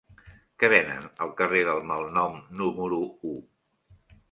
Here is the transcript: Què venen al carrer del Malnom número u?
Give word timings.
Què 0.61 0.69
venen 0.71 1.03
al 1.25 1.33
carrer 1.41 1.61
del 1.69 1.83
Malnom 1.91 2.41
número 2.63 3.01
u? 3.35 3.37